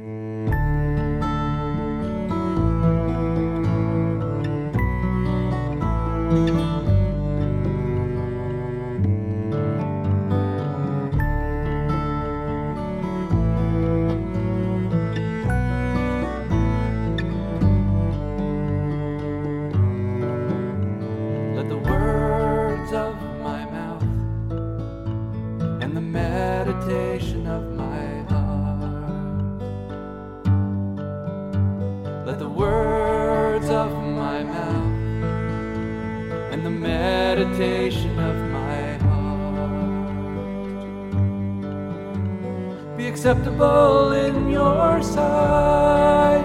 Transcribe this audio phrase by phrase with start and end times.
[0.00, 0.37] Let
[32.28, 34.92] Let the words of my mouth
[36.52, 40.18] and the meditation of my heart
[42.98, 46.44] be acceptable in your sight,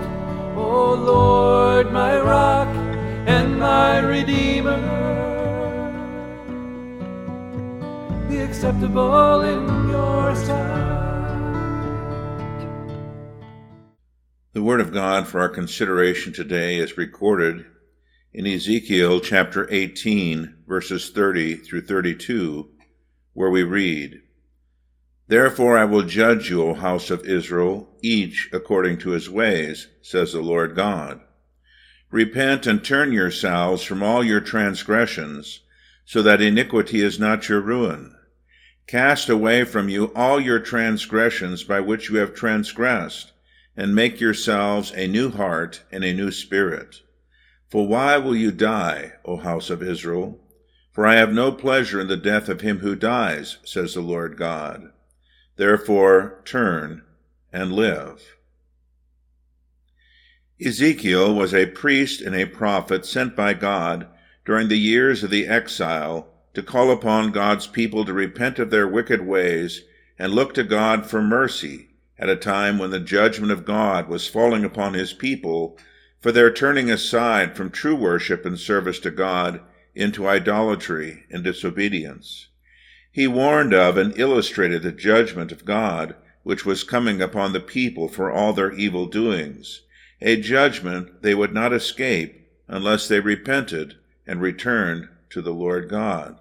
[0.55, 2.69] O Lord, my rock
[3.27, 4.79] and my redeemer.
[8.29, 10.12] Be acceptable in your
[14.53, 17.65] The Word of God for our consideration today is recorded
[18.31, 22.69] in Ezekiel chapter 18, verses 30 through 32,
[23.33, 24.21] where we read,
[25.27, 30.33] Therefore I will judge you, O house of Israel, each according to his ways, says
[30.33, 31.21] the Lord God.
[32.11, 35.61] Repent and turn yourselves from all your transgressions,
[36.05, 38.15] so that iniquity is not your ruin.
[38.85, 43.32] Cast away from you all your transgressions by which you have transgressed,
[43.75, 47.01] and make yourselves a new heart and a new spirit.
[47.69, 50.39] For why will you die, O house of Israel?
[50.91, 54.37] For I have no pleasure in the death of him who dies, says the Lord
[54.37, 54.91] God.
[55.55, 57.03] Therefore turn
[57.51, 58.35] and live.
[60.63, 64.07] Ezekiel was a priest and a prophet sent by God
[64.45, 68.87] during the years of the exile to call upon God's people to repent of their
[68.87, 69.81] wicked ways
[70.19, 74.27] and look to God for mercy at a time when the judgment of God was
[74.27, 75.77] falling upon his people
[76.19, 79.61] for their turning aside from true worship and service to God
[79.95, 82.47] into idolatry and disobedience.
[83.11, 88.07] He warned of and illustrated the judgment of God which was coming upon the people
[88.07, 89.81] for all their evil doings,
[90.21, 93.95] a judgment they would not escape unless they repented
[94.25, 96.39] and returned to the Lord God.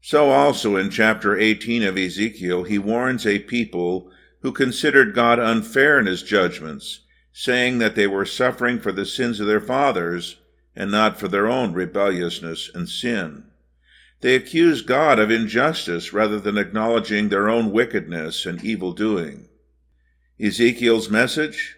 [0.00, 5.98] So also in chapter 18 of Ezekiel, he warns a people who considered God unfair
[5.98, 7.00] in his judgments,
[7.32, 10.36] saying that they were suffering for the sins of their fathers
[10.74, 13.44] and not for their own rebelliousness and sin.
[14.20, 19.48] They accused God of injustice rather than acknowledging their own wickedness and evil doing.
[20.38, 21.76] Ezekiel's message?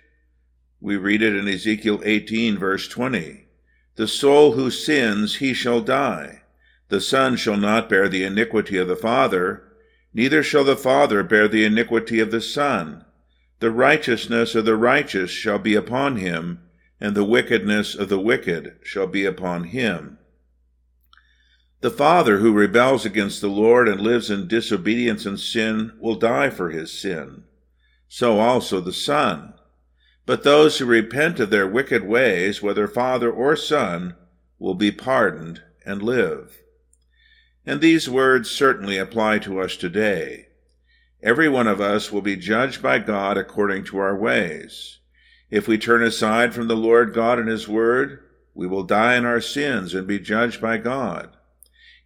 [0.81, 3.47] We read it in Ezekiel 18, verse 20.
[3.95, 6.43] The soul who sins, he shall die.
[6.89, 9.65] The son shall not bear the iniquity of the father,
[10.15, 13.05] neither shall the father bear the iniquity of the son.
[13.61, 16.61] The righteousness of the righteous shall be upon him,
[17.01, 20.19] and the wickedness of the wicked shall be upon him.
[21.81, 26.49] The father who rebels against the Lord and lives in disobedience and sin will die
[26.49, 27.43] for his sin.
[28.09, 29.55] So also the son.
[30.25, 34.15] But those who repent of their wicked ways, whether father or son,
[34.61, 36.62] will be pardoned and live.
[37.65, 40.49] And these words certainly apply to us today.
[41.23, 44.99] Every one of us will be judged by God according to our ways.
[45.51, 48.25] If we turn aside from the Lord God and His Word,
[48.55, 51.37] we will die in our sins and be judged by God.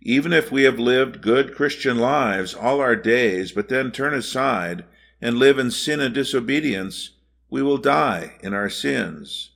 [0.03, 4.85] Even if we have lived good Christian lives all our days, but then turn aside
[5.23, 7.13] and live in sin and disobedience,
[7.49, 9.53] we will die in our sins.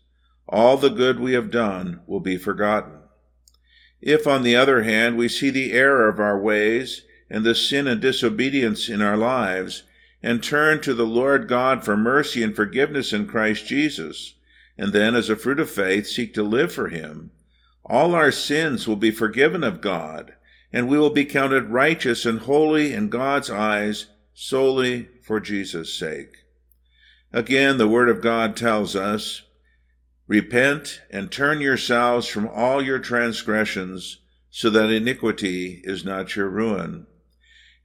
[0.48, 2.99] All the good we have done will be forgotten.
[4.02, 7.86] If, on the other hand, we see the error of our ways and the sin
[7.86, 9.84] and disobedience in our lives,
[10.22, 14.34] and turn to the Lord God for mercy and forgiveness in Christ Jesus,
[14.76, 17.30] and then, as a fruit of faith, seek to live for Him,
[17.84, 20.34] all our sins will be forgiven of God,
[20.72, 26.36] and we will be counted righteous and holy in God's eyes solely for Jesus' sake.
[27.32, 29.42] Again, the Word of God tells us,
[30.30, 34.18] Repent and turn yourselves from all your transgressions,
[34.48, 37.08] so that iniquity is not your ruin.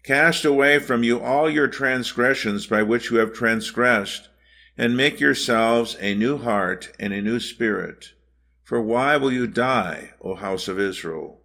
[0.04, 4.30] Cast away from you all your transgressions by which you have transgressed,
[4.78, 8.14] and make yourselves a new heart and a new spirit.
[8.64, 11.42] For why will you die, O house of Israel?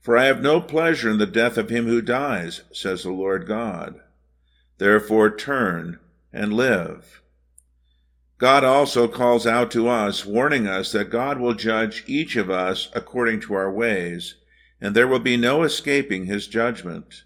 [0.00, 3.48] For I have no pleasure in the death of him who dies, says the Lord
[3.48, 3.96] God.
[4.78, 5.98] Therefore turn
[6.32, 7.22] and live.
[8.38, 12.88] God also calls out to us, warning us that God will judge each of us
[12.92, 14.34] according to our ways,
[14.80, 17.22] and there will be no escaping his judgment.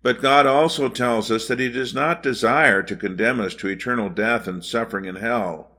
[0.00, 4.08] But God also tells us that He does not desire to condemn us to eternal
[4.08, 5.76] death and suffering in hell.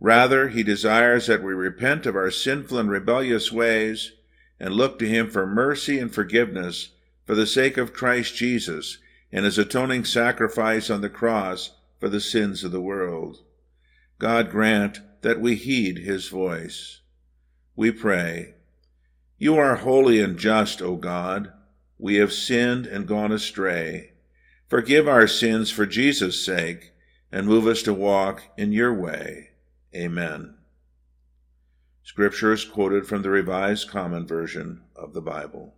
[0.00, 4.12] Rather, He desires that we repent of our sinful and rebellious ways
[4.58, 6.90] and look to Him for mercy and forgiveness
[7.24, 8.98] for the sake of Christ Jesus
[9.30, 13.43] and His atoning sacrifice on the cross for the sins of the world.
[14.24, 17.02] God grant that we heed His voice.
[17.76, 18.54] We pray.
[19.36, 21.52] You are holy and just, O God.
[21.98, 24.12] We have sinned and gone astray.
[24.66, 26.94] Forgive our sins for Jesus' sake,
[27.30, 29.50] and move us to walk in your way.
[29.94, 30.54] Amen.
[32.02, 35.74] Scripture is quoted from the Revised Common Version of the Bible.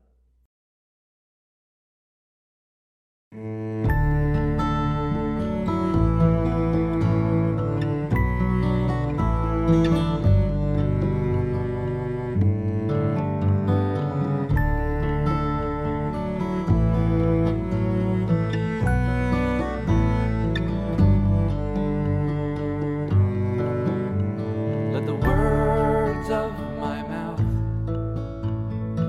[26.30, 27.40] Of my mouth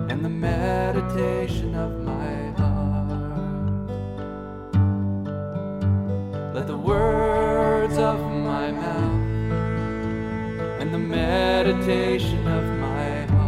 [0.10, 3.92] and the meditation of my heart.
[6.56, 7.17] Let the words
[11.18, 13.48] meditation of my heart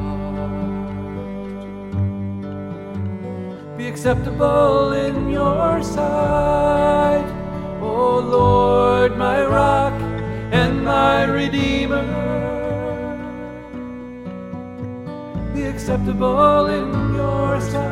[3.77, 7.29] be acceptable in your sight,
[7.81, 9.97] O Lord, my rock
[10.51, 12.05] and my redeemer.
[15.53, 16.87] Be acceptable in
[17.19, 17.88] your sight.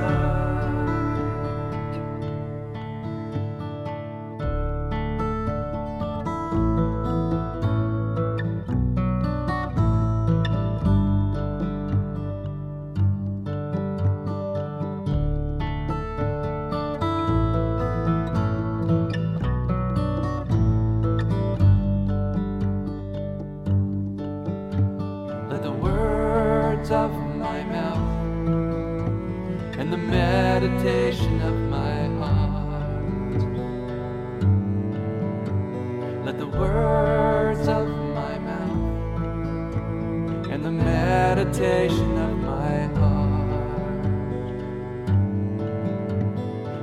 [41.47, 43.27] Meditation of my heart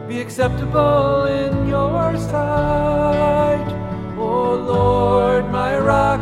[0.08, 3.66] be acceptable in your sight,
[4.16, 6.20] O Lord, my rock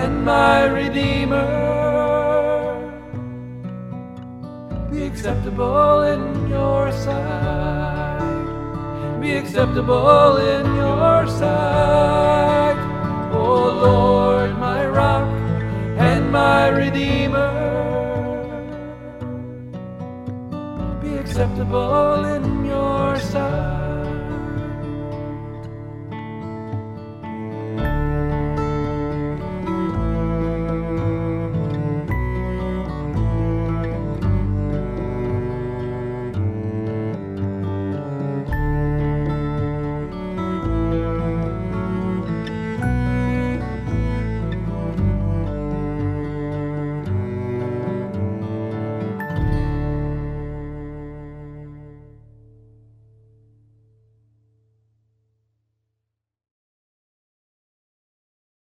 [0.00, 1.46] and my redeemer.
[4.90, 8.20] Be acceptable in your sight.
[9.20, 10.69] Be acceptable in